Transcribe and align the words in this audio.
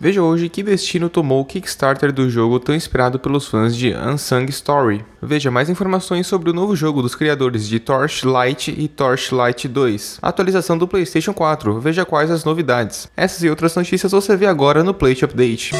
Veja 0.00 0.22
hoje 0.22 0.48
que 0.48 0.62
destino 0.62 1.08
tomou 1.08 1.40
o 1.40 1.44
Kickstarter 1.44 2.12
do 2.12 2.30
jogo 2.30 2.60
tão 2.60 2.72
esperado 2.72 3.18
pelos 3.18 3.48
fãs 3.48 3.74
de 3.74 3.92
Unsung 3.92 4.44
Story. 4.44 5.04
Veja 5.20 5.50
mais 5.50 5.68
informações 5.68 6.24
sobre 6.28 6.50
o 6.50 6.52
novo 6.52 6.76
jogo 6.76 7.02
dos 7.02 7.16
criadores 7.16 7.66
de 7.66 7.80
Torchlight 7.80 8.70
e 8.70 8.86
Torchlight 8.86 9.66
2, 9.66 10.20
atualização 10.22 10.78
do 10.78 10.86
PlayStation 10.86 11.34
4. 11.34 11.80
Veja 11.80 12.04
quais 12.04 12.30
as 12.30 12.44
novidades. 12.44 13.10
Essas 13.16 13.42
e 13.42 13.50
outras 13.50 13.74
notícias 13.74 14.12
você 14.12 14.36
vê 14.36 14.46
agora 14.46 14.84
no 14.84 14.94
Plate 14.94 15.24
Update. 15.24 15.72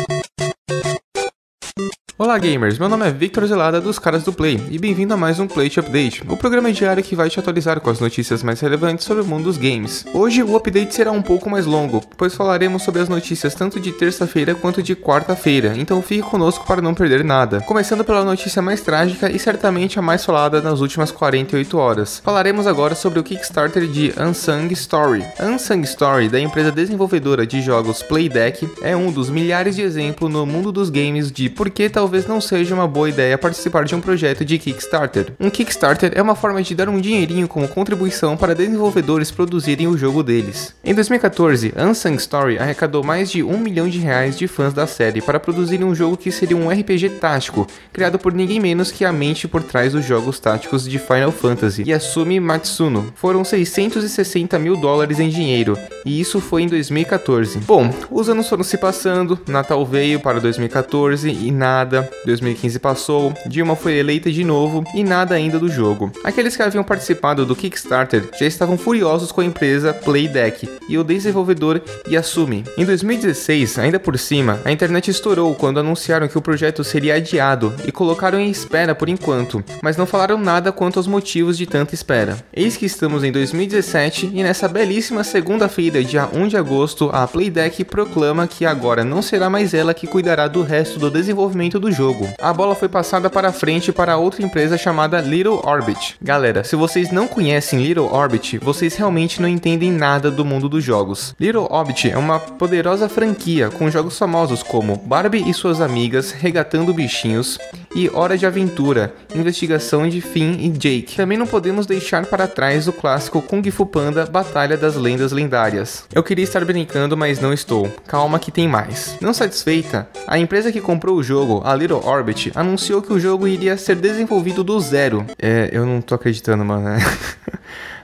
Olá 2.29 2.37
gamers, 2.37 2.79
meu 2.79 2.91
nome 2.91 3.09
é 3.09 3.11
Victor 3.11 3.47
Zelada 3.47 3.81
dos 3.81 3.99
Caras 3.99 4.23
do 4.23 4.35
Play 4.35 4.63
e 4.71 4.79
bem-vindo 4.79 5.15
a 5.15 5.17
mais 5.17 5.41
um 5.41 5.47
Plate 5.47 5.81
Update, 5.81 6.23
o 6.29 6.37
programa 6.37 6.71
diário 6.71 7.03
que 7.03 7.17
vai 7.17 7.31
te 7.31 7.41
atualizar 7.41 7.81
com 7.81 7.89
as 7.89 8.01
notícias 8.01 8.43
mais 8.43 8.61
relevantes 8.61 9.07
sobre 9.07 9.23
o 9.23 9.27
mundo 9.27 9.45
dos 9.45 9.57
games. 9.57 10.05
Hoje 10.13 10.43
o 10.43 10.55
update 10.55 10.95
será 10.95 11.11
um 11.11 11.23
pouco 11.23 11.49
mais 11.49 11.65
longo, 11.65 12.05
pois 12.19 12.35
falaremos 12.35 12.83
sobre 12.83 13.01
as 13.01 13.09
notícias 13.09 13.55
tanto 13.55 13.81
de 13.81 13.93
terça-feira 13.93 14.55
quanto 14.55 14.83
de 14.83 14.95
quarta-feira, 14.95 15.73
então 15.75 16.03
fique 16.03 16.21
conosco 16.21 16.67
para 16.67 16.83
não 16.83 16.93
perder 16.93 17.25
nada. 17.25 17.63
Começando 17.63 18.05
pela 18.05 18.23
notícia 18.23 18.61
mais 18.61 18.83
trágica 18.83 19.31
e 19.31 19.39
certamente 19.39 19.99
a 19.99 20.03
mais 20.03 20.23
falada 20.23 20.61
nas 20.61 20.83
últimas 20.83 21.11
48 21.11 21.79
horas. 21.79 22.21
Falaremos 22.23 22.67
agora 22.67 22.95
sobre 22.95 23.21
o 23.21 23.23
Kickstarter 23.23 23.87
de 23.87 24.13
Unsung 24.21 24.71
Story. 24.73 25.25
Unsung 25.41 25.81
Story, 25.85 26.29
da 26.29 26.39
empresa 26.39 26.71
desenvolvedora 26.71 27.47
de 27.47 27.63
jogos 27.63 28.03
Playdeck, 28.03 28.69
é 28.83 28.95
um 28.95 29.11
dos 29.11 29.31
milhares 29.31 29.75
de 29.75 29.81
exemplos 29.81 30.31
no 30.31 30.45
mundo 30.45 30.71
dos 30.71 30.91
games 30.91 31.33
de 31.33 31.49
por 31.49 31.71
que 31.71 31.89
talvez 31.89 32.18
talvez 32.19 32.27
não 32.27 32.41
seja 32.41 32.75
uma 32.75 32.89
boa 32.89 33.09
ideia 33.09 33.39
participar 33.39 33.85
de 33.85 33.95
um 33.95 34.01
projeto 34.01 34.45
de 34.45 34.59
Kickstarter. 34.59 35.33
Um 35.39 35.51
Kickstarter 35.51 36.13
é 36.15 36.23
uma 36.23 36.35
forma 36.35 36.63
de 36.63 36.75
dar 36.75 36.89
um 36.89 37.01
dinheirinho 37.01 37.47
como 37.47 37.69
contribuição 37.69 38.37
para 38.37 38.55
desenvolvedores 38.55 39.31
produzirem 39.31 39.87
o 39.87 39.97
jogo 39.97 40.23
deles. 40.23 40.75
Em 40.83 40.95
2014, 40.95 41.75
Unsung 41.77 42.17
Story 42.17 42.59
arrecadou 42.59 43.05
mais 43.05 43.31
de 43.31 43.43
um 43.43 43.59
milhão 43.59 43.89
de 43.89 43.99
reais 43.99 44.37
de 44.37 44.49
fãs 44.49 44.73
da 44.73 44.87
série 44.87 45.21
para 45.21 45.39
produzirem 45.39 45.87
um 45.87 45.95
jogo 45.95 46.17
que 46.17 46.33
seria 46.33 46.57
um 46.57 46.69
RPG 46.69 47.11
tático, 47.21 47.67
criado 47.93 48.19
por 48.19 48.33
ninguém 48.33 48.59
menos 48.59 48.91
que 48.91 49.05
a 49.05 49.13
mente 49.13 49.47
por 49.47 49.63
trás 49.63 49.93
dos 49.93 50.05
jogos 50.05 50.41
táticos 50.41 50.89
de 50.89 50.99
Final 50.99 51.31
Fantasy, 51.31 51.85
Yasumi 51.87 52.41
Matsuno. 52.41 53.13
Foram 53.15 53.45
660 53.45 54.59
mil 54.59 54.77
dólares 54.77 55.21
em 55.21 55.29
dinheiro, 55.29 55.79
e 56.05 56.21
isso 56.21 56.41
foi 56.41 56.63
em 56.63 56.69
2014. 56.69 57.59
Bom, 57.61 57.93
os 58.11 58.29
anos 58.29 58.49
foram 58.49 58.65
se 58.65 58.79
passando, 58.79 59.39
Natal 59.47 59.85
veio 59.85 60.21
para 60.21 60.41
2014 60.41 61.29
e 61.29 61.51
nada 61.51 62.08
2015 62.25 62.79
passou, 62.79 63.35
Dilma 63.47 63.75
foi 63.75 63.95
eleita 63.95 64.31
de 64.31 64.45
novo 64.45 64.85
e 64.95 65.03
nada 65.03 65.35
ainda 65.35 65.59
do 65.59 65.69
jogo. 65.69 66.13
Aqueles 66.23 66.57
que 66.57 66.63
haviam 66.63 66.85
participado 66.85 67.45
do 67.45 67.57
Kickstarter 67.57 68.29
já 68.39 68.47
estavam 68.47 68.79
furiosos 68.79 69.33
com 69.33 69.41
a 69.41 69.45
empresa 69.45 69.93
Playdeck 69.93 70.69
e 70.89 70.97
o 70.97 71.05
desenvolvedor 71.05 71.83
Yasumi. 72.09 72.65
Em 72.77 72.85
2016, 72.85 73.79
ainda 73.79 73.99
por 73.99 74.19
cima, 74.19 74.61
a 74.65 74.73
internet 74.73 75.11
estourou 75.11 75.55
quando 75.55 75.81
anunciaram 75.81 76.29
que 76.29 76.39
o 76.39 76.43
projeto 76.43 76.85
seria 76.85 77.15
adiado 77.15 77.75
e 77.85 77.93
colocaram 77.93 78.39
em 78.39 78.51
espera 78.51 78.95
por 78.95 79.09
enquanto, 79.09 79.63
mas 79.83 79.97
não 79.97 80.07
falaram 80.07 80.39
nada 80.39 80.73
quanto 80.73 80.99
aos 80.99 81.07
motivos 81.07 81.57
de 81.57 81.67
tanta 81.67 81.95
espera. 81.95 82.37
Eis 82.53 82.77
que 82.77 82.87
estamos 82.87 83.25
em 83.25 83.33
2017 83.33 84.31
e 84.33 84.43
nessa 84.43 84.69
belíssima 84.69 85.25
segunda-feira, 85.25 86.05
dia 86.05 86.29
1 86.33 86.49
de 86.49 86.57
agosto, 86.57 87.11
a 87.13 87.27
Playdeck 87.27 87.85
proclama 87.85 88.47
que 88.47 88.65
agora 88.65 89.05
não 89.05 89.23
será 89.23 89.51
mais 89.51 89.75
ela 89.75 89.95
que 89.95 90.07
cuidará 90.07 90.47
do 90.47 90.63
resto 90.63 90.99
do 90.99 91.11
desenvolvimento 91.11 91.81
do 91.81 91.89
do 91.89 91.93
jogo. 91.99 92.29
A 92.41 92.53
bola 92.53 92.77
foi 92.77 92.89
passada 92.89 93.29
para 93.29 93.53
frente 93.53 93.91
para 93.91 94.17
outra 94.17 94.45
empresa 94.45 94.79
chamada 94.79 95.21
Little 95.21 95.61
Orbit. 95.65 96.17
Galera, 96.23 96.63
se 96.63 96.77
vocês 96.77 97.11
não 97.11 97.27
conhecem 97.27 97.83
Little 97.83 98.13
Orbit, 98.13 98.57
vocês 98.59 98.95
realmente 98.95 99.43
não 99.43 99.49
entendem 99.49 99.91
nada 99.91 100.31
do 100.31 100.45
mundo 100.45 100.69
dos 100.69 100.85
jogos. 100.85 101.35
Little 101.41 101.67
Orbit 101.69 102.09
é 102.09 102.17
uma 102.17 102.39
poderosa 102.39 103.09
franquia 103.09 103.69
com 103.69 103.91
jogos 103.91 104.17
famosos 104.17 104.63
como 104.63 104.97
Barbie 104.97 105.51
e 105.51 105.53
suas 105.53 105.81
amigas 105.81 106.31
regatando 106.31 106.95
bichinhos 106.95 107.59
e 107.95 108.11
Hora 108.13 108.37
de 108.37 108.47
Aventura, 108.47 109.15
Investigação 109.35 110.09
de 110.09 110.21
Finn 110.21 110.57
e 110.61 110.69
Jake. 110.69 111.17
Também 111.17 111.39
não 111.39 111.47
podemos 111.47 111.87
deixar 111.87 112.27
para 112.27 112.47
trás 112.47 112.89
o 112.89 112.93
clássico 112.93 113.43
Kung 113.43 113.69
Fu 113.71 113.87
Panda 113.87 114.27
Batalha 114.27 114.77
das 114.77 114.97
Lendas 114.97 115.33
Lendárias. 115.33 116.05
Eu 116.15 116.23
queria 116.23 116.45
estar 116.45 116.65
brincando, 116.65 117.17
mas 117.17 117.41
não 117.41 117.53
estou. 117.53 117.91
Calma 118.07 118.39
que 118.39 118.51
tem 118.51 118.69
mais. 118.69 119.17
Não 119.21 119.33
satisfeita, 119.33 120.09
a 120.27 120.39
empresa 120.39 120.73
que 120.73 120.81
comprou 120.81 121.17
o 121.17 121.23
jogo, 121.23 121.63
a 121.65 121.75
Little 121.75 122.05
Orbit, 122.05 122.53
anunciou 122.55 123.03
que 123.03 123.13
o 123.13 123.21
jogo 123.21 123.49
iria 123.49 123.77
ser 123.77 123.97
desenvolvido 123.97 124.63
do 124.63 124.79
zero. 124.81 125.25
É, 125.39 125.69
eu 125.73 125.85
não 125.85 126.01
tô 126.01 126.15
acreditando, 126.15 126.65
mano. 126.65 126.89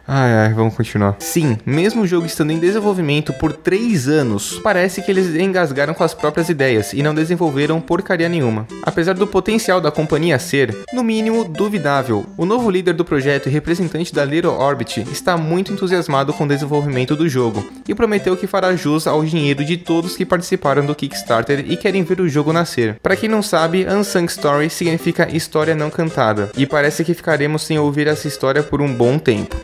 Ai, 0.06 0.32
ai, 0.34 0.53
vamos 0.53 0.75
continuar. 0.75 1.16
Sim, 1.19 1.56
mesmo 1.65 2.03
o 2.03 2.06
jogo 2.06 2.26
estando 2.26 2.50
em 2.50 2.59
desenvolvimento 2.59 3.32
por 3.32 3.54
3 3.54 4.06
anos, 4.09 4.60
parece 4.62 5.00
que 5.00 5.10
eles 5.10 5.34
engasgaram 5.34 5.94
com 5.94 6.04
as 6.04 6.12
próprias 6.12 6.50
ideias 6.50 6.92
e 6.92 7.03
não 7.03 7.15
desenvolveram 7.15 7.81
porcaria 7.81 8.28
nenhuma. 8.28 8.66
Apesar 8.82 9.14
do 9.14 9.26
potencial 9.26 9.81
da 9.81 9.91
companhia 9.91 10.38
ser, 10.38 10.76
no 10.93 11.03
mínimo, 11.03 11.44
duvidável, 11.44 12.26
o 12.37 12.44
novo 12.44 12.70
líder 12.70 12.93
do 12.93 13.04
projeto 13.04 13.48
e 13.48 13.53
representante 13.53 14.14
da 14.14 14.26
Little 14.26 14.53
Orbit 14.53 15.06
está 15.10 15.38
muito 15.38 15.72
entusiasmado 15.72 16.34
com 16.34 16.44
o 16.44 16.48
desenvolvimento 16.48 17.16
do 17.16 17.28
jogo 17.28 17.66
e 17.88 17.94
prometeu 17.94 18.37
que 18.37 18.47
fará 18.47 18.76
jus 18.76 19.06
ao 19.06 19.25
dinheiro 19.25 19.64
de 19.64 19.78
todos 19.78 20.16
que 20.16 20.26
participaram 20.26 20.84
do 20.84 20.94
Kickstarter 20.94 21.64
e 21.66 21.78
querem 21.78 22.03
ver 22.03 22.20
o 22.20 22.28
jogo 22.28 22.53
nascer. 22.53 22.98
Para 23.03 23.16
quem 23.16 23.28
não 23.28 23.43
sabe, 23.43 23.87
Unsung 23.87 24.26
Story 24.26 24.69
significa 24.69 25.34
história 25.34 25.75
não 25.75 25.88
cantada, 25.88 26.50
e 26.56 26.66
parece 26.66 27.04
que 27.04 27.14
ficaremos 27.14 27.62
sem 27.62 27.78
ouvir 27.78 28.06
essa 28.06 28.28
história 28.28 28.62
por 28.62 28.82
um 28.82 28.93
bom 28.93 29.19
tempo. 29.19 29.56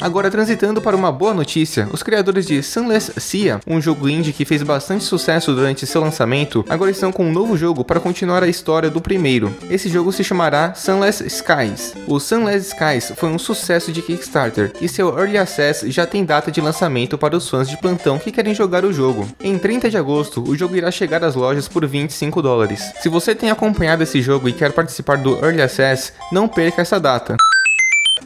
Agora, 0.00 0.30
transitando 0.30 0.80
para 0.80 0.94
uma 0.94 1.10
boa 1.10 1.34
notícia, 1.34 1.88
os 1.92 2.04
criadores 2.04 2.46
de 2.46 2.62
Sunless 2.62 3.12
Sea, 3.16 3.60
um 3.66 3.80
jogo 3.80 4.08
indie 4.08 4.32
que 4.32 4.44
fez 4.44 4.62
bastante 4.62 5.02
sucesso 5.02 5.52
durante 5.52 5.88
seu 5.88 6.00
lançamento, 6.00 6.64
agora 6.68 6.92
estão 6.92 7.10
com 7.10 7.24
um 7.26 7.32
novo 7.32 7.56
jogo 7.56 7.84
para 7.84 7.98
continuar 7.98 8.44
a 8.44 8.46
história 8.46 8.88
do 8.88 9.00
primeiro. 9.00 9.52
Esse 9.68 9.88
jogo 9.88 10.12
se 10.12 10.22
chamará 10.22 10.72
Sunless 10.72 11.24
Skies. 11.26 11.94
O 12.06 12.20
Sunless 12.20 12.68
Skies 12.68 13.12
foi 13.16 13.28
um 13.28 13.40
sucesso 13.40 13.90
de 13.90 14.00
Kickstarter 14.00 14.72
e 14.80 14.88
seu 14.88 15.18
Early 15.18 15.36
Access 15.36 15.90
já 15.90 16.06
tem 16.06 16.24
data 16.24 16.52
de 16.52 16.60
lançamento 16.60 17.18
para 17.18 17.36
os 17.36 17.48
fãs 17.48 17.68
de 17.68 17.76
plantão 17.76 18.20
que 18.20 18.30
querem 18.30 18.54
jogar 18.54 18.84
o 18.84 18.92
jogo. 18.92 19.28
Em 19.40 19.58
30 19.58 19.90
de 19.90 19.96
agosto, 19.96 20.44
o 20.48 20.56
jogo 20.56 20.76
irá 20.76 20.92
chegar 20.92 21.24
às 21.24 21.34
lojas 21.34 21.66
por 21.66 21.84
25 21.84 22.40
dólares. 22.40 22.92
Se 23.00 23.08
você 23.08 23.34
tem 23.34 23.50
acompanhado 23.50 24.04
esse 24.04 24.22
jogo 24.22 24.48
e 24.48 24.52
quer 24.52 24.70
participar 24.70 25.18
do 25.18 25.44
Early 25.44 25.62
Access, 25.62 26.12
não 26.30 26.46
perca 26.46 26.82
essa 26.82 27.00
data. 27.00 27.36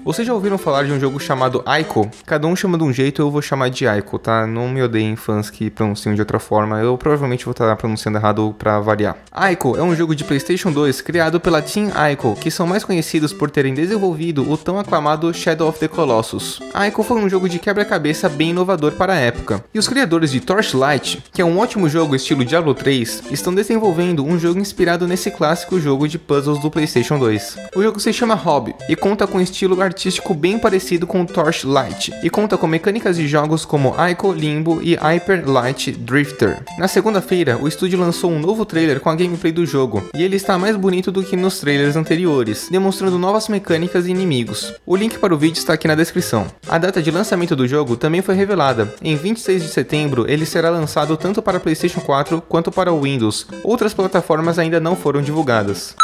Vocês 0.04 0.26
já 0.26 0.34
ouviram 0.34 0.58
falar 0.58 0.84
de 0.84 0.92
um 0.92 0.98
jogo 0.98 1.20
chamado 1.20 1.62
Aiko? 1.66 2.10
Cada 2.26 2.46
um 2.46 2.56
chama 2.56 2.76
de 2.76 2.84
um 2.84 2.92
jeito, 2.92 3.22
eu 3.22 3.30
vou 3.30 3.42
chamar 3.42 3.70
de 3.70 3.86
Aiko, 3.86 4.18
tá? 4.18 4.46
Não 4.46 4.68
me 4.68 4.82
odeiem 4.82 5.16
fãs 5.16 5.50
que 5.50 5.70
pronunciam 5.70 6.14
de 6.14 6.20
outra 6.20 6.38
forma, 6.38 6.80
eu 6.80 6.96
provavelmente 6.96 7.44
vou 7.44 7.52
estar 7.52 7.74
pronunciando 7.76 8.18
errado 8.18 8.54
para 8.58 8.80
variar. 8.80 9.16
Aiko 9.30 9.76
é 9.76 9.82
um 9.82 9.94
jogo 9.94 10.14
de 10.14 10.24
PlayStation 10.24 10.72
2 10.72 11.00
criado 11.00 11.38
pela 11.38 11.62
Team 11.62 11.90
Aiko, 11.94 12.34
que 12.34 12.50
são 12.50 12.66
mais 12.66 12.84
conhecidos 12.84 13.32
por 13.32 13.50
terem 13.50 13.74
desenvolvido 13.74 14.50
o 14.50 14.56
tão 14.56 14.78
aclamado 14.78 15.32
Shadow 15.32 15.68
of 15.68 15.78
the 15.78 15.88
Colossus. 15.88 16.60
Aiko 16.74 17.02
foi 17.02 17.18
um 17.18 17.28
jogo 17.28 17.48
de 17.48 17.58
quebra-cabeça 17.58 18.28
bem 18.28 18.50
inovador 18.50 18.92
para 18.92 19.12
a 19.12 19.18
época. 19.18 19.64
E 19.72 19.78
os 19.78 19.88
criadores 19.88 20.32
de 20.32 20.40
Torchlight, 20.40 21.22
que 21.32 21.42
é 21.42 21.44
um 21.44 21.58
ótimo 21.58 21.88
jogo 21.88 22.16
estilo 22.16 22.44
Diablo 22.44 22.74
3, 22.74 23.24
estão 23.30 23.54
desenvolvendo 23.54 24.24
um 24.24 24.38
jogo 24.38 24.58
inspirado 24.58 25.06
nesse 25.06 25.30
clássico 25.30 25.78
jogo 25.78 26.08
de 26.08 26.18
puzzles 26.18 26.60
do 26.60 26.70
PlayStation 26.70 27.18
2. 27.18 27.56
O 27.76 27.82
jogo 27.82 28.00
se 28.00 28.12
chama 28.12 28.34
Hobby 28.34 28.74
e 28.88 28.96
conta 28.96 29.26
com 29.26 29.40
estilo 29.40 29.81
artístico 29.82 30.34
bem 30.34 30.58
parecido 30.58 31.06
com 31.06 31.26
Torchlight 31.26 32.12
e 32.22 32.30
conta 32.30 32.56
com 32.56 32.66
mecânicas 32.66 33.16
de 33.16 33.26
jogos 33.26 33.64
como 33.64 33.94
Ico 34.10 34.32
Limbo 34.32 34.80
e 34.82 34.94
Hyper 34.94 35.48
Light 35.48 35.92
Drifter. 35.92 36.62
Na 36.78 36.88
segunda-feira, 36.88 37.58
o 37.60 37.68
estúdio 37.68 37.98
lançou 37.98 38.30
um 38.30 38.38
novo 38.38 38.64
trailer 38.64 39.00
com 39.00 39.10
a 39.10 39.14
gameplay 39.14 39.52
do 39.52 39.66
jogo 39.66 40.02
e 40.14 40.22
ele 40.22 40.36
está 40.36 40.58
mais 40.58 40.76
bonito 40.76 41.10
do 41.10 41.22
que 41.22 41.36
nos 41.36 41.60
trailers 41.60 41.96
anteriores, 41.96 42.68
demonstrando 42.70 43.18
novas 43.18 43.48
mecânicas 43.48 44.06
e 44.06 44.10
inimigos. 44.10 44.72
O 44.86 44.96
link 44.96 45.18
para 45.18 45.34
o 45.34 45.38
vídeo 45.38 45.58
está 45.58 45.72
aqui 45.72 45.88
na 45.88 45.94
descrição. 45.94 46.46
A 46.68 46.78
data 46.78 47.02
de 47.02 47.10
lançamento 47.10 47.54
do 47.56 47.66
jogo 47.66 47.96
também 47.96 48.22
foi 48.22 48.34
revelada. 48.34 48.94
Em 49.02 49.16
26 49.16 49.62
de 49.62 49.68
setembro, 49.68 50.24
ele 50.28 50.46
será 50.46 50.70
lançado 50.70 51.16
tanto 51.16 51.42
para 51.42 51.60
PlayStation 51.60 52.00
4 52.00 52.42
quanto 52.48 52.70
para 52.70 52.92
o 52.92 53.02
Windows. 53.02 53.46
Outras 53.62 53.94
plataformas 53.94 54.58
ainda 54.58 54.80
não 54.80 54.96
foram 54.96 55.22
divulgadas. 55.22 55.94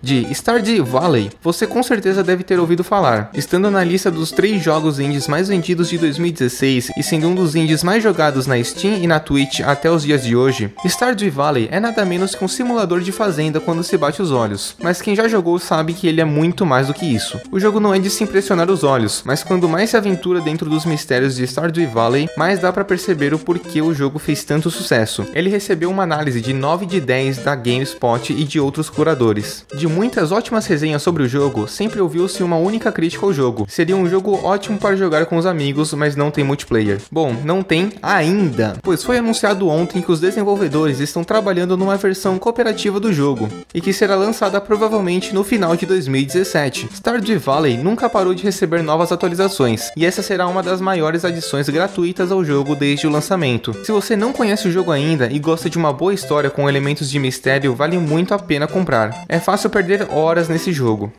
De 0.00 0.32
Stardew 0.32 0.84
Valley, 0.84 1.30
você 1.42 1.66
com 1.66 1.82
certeza 1.82 2.22
deve 2.22 2.44
ter 2.44 2.60
ouvido 2.60 2.84
falar. 2.84 3.30
Estando 3.34 3.70
na 3.70 3.82
lista 3.82 4.10
dos 4.10 4.30
três 4.30 4.62
jogos 4.62 5.00
indies 5.00 5.26
mais 5.26 5.48
vendidos 5.48 5.88
de 5.90 5.98
2016 5.98 6.92
e 6.96 7.02
sendo 7.02 7.28
um 7.28 7.34
dos 7.34 7.56
indies 7.56 7.82
mais 7.82 8.02
jogados 8.02 8.46
na 8.46 8.62
Steam 8.62 8.98
e 9.02 9.06
na 9.08 9.18
Twitch 9.18 9.60
até 9.60 9.90
os 9.90 10.04
dias 10.04 10.22
de 10.22 10.36
hoje, 10.36 10.72
Stardew 10.84 11.32
Valley 11.32 11.68
é 11.72 11.80
nada 11.80 12.04
menos 12.04 12.34
que 12.34 12.44
um 12.44 12.48
simulador 12.48 13.00
de 13.00 13.10
fazenda 13.10 13.58
quando 13.58 13.82
se 13.82 13.96
bate 13.96 14.22
os 14.22 14.30
olhos. 14.30 14.76
Mas 14.80 15.02
quem 15.02 15.16
já 15.16 15.26
jogou 15.26 15.58
sabe 15.58 15.92
que 15.94 16.06
ele 16.06 16.20
é 16.20 16.24
muito 16.24 16.64
mais 16.64 16.86
do 16.86 16.94
que 16.94 17.04
isso. 17.04 17.40
O 17.50 17.58
jogo 17.58 17.80
não 17.80 17.92
é 17.92 17.98
de 17.98 18.08
se 18.08 18.22
impressionar 18.22 18.70
os 18.70 18.84
olhos, 18.84 19.22
mas 19.24 19.42
quando 19.42 19.68
mais 19.68 19.90
se 19.90 19.96
aventura 19.96 20.40
dentro 20.40 20.70
dos 20.70 20.84
mistérios 20.84 21.34
de 21.34 21.46
Stardew 21.46 21.90
Valley, 21.90 22.28
mais 22.36 22.60
dá 22.60 22.72
para 22.72 22.84
perceber 22.84 23.34
o 23.34 23.38
porquê 23.38 23.82
o 23.82 23.92
jogo 23.92 24.20
fez 24.20 24.44
tanto 24.44 24.70
sucesso. 24.70 25.26
Ele 25.34 25.50
recebeu 25.50 25.90
uma 25.90 26.04
análise 26.04 26.40
de 26.40 26.52
9 26.52 26.86
de 26.86 27.00
10 27.00 27.38
da 27.38 27.56
GameSpot 27.56 28.32
e 28.32 28.44
de 28.44 28.60
outros 28.60 28.88
curadores. 28.88 29.66
De 29.74 29.87
muitas 29.88 30.32
ótimas 30.32 30.66
resenhas 30.66 31.02
sobre 31.02 31.22
o 31.22 31.28
jogo, 31.28 31.66
sempre 31.66 32.00
ouviu-se 32.00 32.42
uma 32.42 32.56
única 32.56 32.92
crítica 32.92 33.24
ao 33.24 33.32
jogo. 33.32 33.66
Seria 33.68 33.96
um 33.96 34.08
jogo 34.08 34.34
ótimo 34.44 34.78
para 34.78 34.96
jogar 34.96 35.26
com 35.26 35.36
os 35.36 35.46
amigos, 35.46 35.92
mas 35.94 36.16
não 36.16 36.30
tem 36.30 36.44
multiplayer. 36.44 37.00
Bom, 37.10 37.34
não 37.44 37.62
tem 37.62 37.92
ainda, 38.02 38.76
pois 38.82 39.02
foi 39.02 39.18
anunciado 39.18 39.68
ontem 39.68 40.02
que 40.02 40.12
os 40.12 40.20
desenvolvedores 40.20 41.00
estão 41.00 41.24
trabalhando 41.24 41.76
numa 41.76 41.96
versão 41.96 42.38
cooperativa 42.38 43.00
do 43.00 43.12
jogo 43.12 43.48
e 43.74 43.80
que 43.80 43.92
será 43.92 44.14
lançada 44.14 44.60
provavelmente 44.60 45.34
no 45.34 45.44
final 45.44 45.76
de 45.76 45.86
2017. 45.86 46.88
Stardew 46.94 47.38
Valley 47.38 47.76
nunca 47.76 48.08
parou 48.08 48.34
de 48.34 48.42
receber 48.42 48.82
novas 48.82 49.12
atualizações 49.12 49.90
e 49.96 50.04
essa 50.04 50.22
será 50.22 50.46
uma 50.46 50.62
das 50.62 50.80
maiores 50.80 51.24
adições 51.24 51.68
gratuitas 51.68 52.30
ao 52.30 52.44
jogo 52.44 52.74
desde 52.74 53.06
o 53.06 53.10
lançamento. 53.10 53.74
Se 53.84 53.92
você 53.92 54.16
não 54.16 54.32
conhece 54.32 54.68
o 54.68 54.72
jogo 54.72 54.90
ainda 54.90 55.28
e 55.30 55.38
gosta 55.38 55.70
de 55.70 55.78
uma 55.78 55.92
boa 55.92 56.14
história 56.14 56.50
com 56.50 56.68
elementos 56.68 57.10
de 57.10 57.18
mistério, 57.18 57.74
vale 57.74 57.98
muito 57.98 58.34
a 58.34 58.38
pena 58.38 58.66
comprar. 58.66 59.24
É 59.28 59.38
fácil 59.38 59.70
perder 59.78 60.08
horas 60.10 60.48
nesse 60.48 60.72
jogo. 60.72 61.12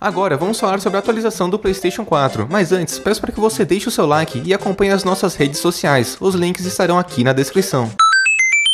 Agora 0.00 0.36
vamos 0.36 0.58
falar 0.58 0.80
sobre 0.80 0.96
a 0.96 0.98
atualização 0.98 1.48
do 1.48 1.60
PlayStation 1.60 2.04
4, 2.04 2.48
mas 2.50 2.72
antes 2.72 2.98
peço 2.98 3.20
para 3.20 3.30
que 3.30 3.38
você 3.38 3.64
deixe 3.64 3.86
o 3.86 3.90
seu 3.90 4.04
like 4.04 4.42
e 4.44 4.52
acompanhe 4.52 4.90
as 4.90 5.04
nossas 5.04 5.36
redes 5.36 5.60
sociais, 5.60 6.16
os 6.20 6.34
links 6.34 6.64
estarão 6.64 6.98
aqui 6.98 7.22
na 7.22 7.32
descrição. 7.32 7.88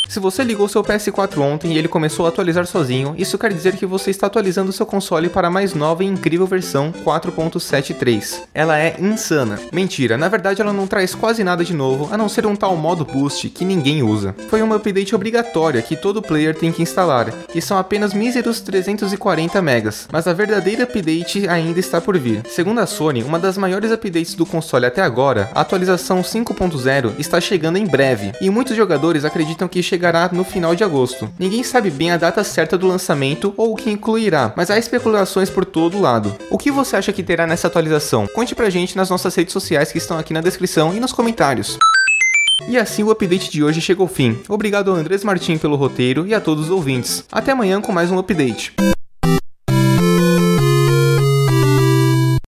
Se 0.07 0.19
você 0.19 0.43
ligou 0.43 0.67
seu 0.69 0.83
PS4 0.83 1.39
ontem 1.39 1.73
e 1.73 1.77
ele 1.77 1.87
começou 1.87 2.25
a 2.25 2.29
atualizar 2.29 2.65
sozinho, 2.67 3.15
isso 3.17 3.37
quer 3.37 3.51
dizer 3.51 3.75
que 3.75 3.85
você 3.85 4.11
está 4.11 4.27
atualizando 4.27 4.71
seu 4.71 4.85
console 4.85 5.29
para 5.29 5.47
a 5.47 5.51
mais 5.51 5.73
nova 5.73 6.03
e 6.03 6.07
incrível 6.07 6.45
versão 6.45 6.91
4.73. 7.03 8.41
Ela 8.53 8.77
é 8.79 8.95
insana. 8.99 9.59
Mentira, 9.71 10.17
na 10.17 10.29
verdade 10.29 10.61
ela 10.61 10.71
não 10.71 10.87
traz 10.87 11.15
quase 11.15 11.43
nada 11.43 11.63
de 11.63 11.73
novo, 11.73 12.07
a 12.13 12.17
não 12.17 12.29
ser 12.29 12.45
um 12.45 12.55
tal 12.55 12.77
modo 12.77 13.03
boost 13.03 13.49
que 13.49 13.65
ninguém 13.65 14.03
usa. 14.03 14.35
Foi 14.49 14.61
uma 14.61 14.75
update 14.75 15.15
obrigatória 15.15 15.81
que 15.81 15.95
todo 15.95 16.21
player 16.21 16.55
tem 16.55 16.71
que 16.71 16.81
instalar, 16.81 17.33
e 17.53 17.61
são 17.61 17.77
apenas 17.77 18.13
míseros 18.13 18.61
340 18.61 19.61
megas, 19.61 20.07
mas 20.11 20.27
a 20.27 20.33
verdadeira 20.33 20.83
update 20.83 21.47
ainda 21.47 21.79
está 21.79 21.99
por 21.99 22.17
vir. 22.17 22.43
Segundo 22.47 22.79
a 22.79 22.85
Sony, 22.85 23.23
uma 23.23 23.39
das 23.39 23.57
maiores 23.57 23.91
updates 23.91 24.35
do 24.35 24.45
console 24.45 24.85
até 24.85 25.01
agora, 25.01 25.49
a 25.53 25.61
atualização 25.61 26.21
5.0 26.21 27.13
está 27.17 27.41
chegando 27.41 27.77
em 27.77 27.85
breve, 27.85 28.31
e 28.39 28.49
muitos 28.49 28.75
jogadores 28.77 29.25
acreditam 29.25 29.67
que 29.67 29.81
chegará 29.95 30.29
no 30.31 30.43
final 30.43 30.75
de 30.75 30.83
agosto. 30.83 31.31
Ninguém 31.39 31.63
sabe 31.63 31.89
bem 31.89 32.11
a 32.11 32.17
data 32.17 32.43
certa 32.43 32.77
do 32.77 32.85
lançamento 32.85 33.53
ou 33.55 33.71
o 33.71 33.75
que 33.75 33.89
incluirá, 33.89 34.53
mas 34.55 34.69
há 34.69 34.77
especulações 34.77 35.49
por 35.49 35.63
todo 35.63 36.01
lado. 36.01 36.35
O 36.51 36.57
que 36.57 36.69
você 36.69 36.97
acha 36.97 37.13
que 37.13 37.23
terá 37.23 37.47
nessa 37.47 37.67
atualização? 37.67 38.27
Conte 38.27 38.53
pra 38.53 38.69
gente 38.69 38.97
nas 38.97 39.09
nossas 39.09 39.33
redes 39.33 39.53
sociais 39.53 39.91
que 39.91 39.97
estão 39.97 40.19
aqui 40.19 40.33
na 40.33 40.41
descrição 40.41 40.93
e 40.93 40.99
nos 40.99 41.13
comentários. 41.13 41.77
E 42.67 42.77
assim 42.77 43.03
o 43.03 43.11
update 43.11 43.49
de 43.49 43.63
hoje 43.63 43.79
chega 43.79 44.01
ao 44.01 44.07
fim. 44.07 44.37
Obrigado 44.49 44.91
ao 44.91 44.97
Andrés 44.97 45.23
Martin 45.23 45.57
pelo 45.57 45.75
roteiro 45.77 46.27
e 46.27 46.33
a 46.33 46.41
todos 46.41 46.65
os 46.65 46.71
ouvintes. 46.71 47.23
Até 47.31 47.53
amanhã 47.53 47.79
com 47.79 47.91
mais 47.91 48.11
um 48.11 48.19
update. 48.19 48.73